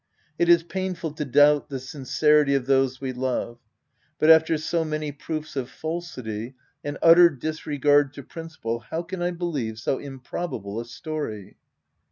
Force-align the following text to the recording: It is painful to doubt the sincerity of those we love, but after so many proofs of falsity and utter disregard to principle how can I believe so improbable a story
It 0.39 0.49
is 0.49 0.63
painful 0.63 1.11
to 1.11 1.25
doubt 1.25 1.69
the 1.69 1.77
sincerity 1.77 2.55
of 2.55 2.65
those 2.65 2.99
we 2.99 3.13
love, 3.13 3.59
but 4.17 4.31
after 4.31 4.57
so 4.57 4.83
many 4.83 5.11
proofs 5.11 5.55
of 5.55 5.69
falsity 5.69 6.55
and 6.83 6.97
utter 7.03 7.29
disregard 7.29 8.11
to 8.15 8.23
principle 8.23 8.79
how 8.79 9.03
can 9.03 9.21
I 9.21 9.29
believe 9.29 9.77
so 9.77 9.99
improbable 9.99 10.79
a 10.79 10.85
story 10.85 11.55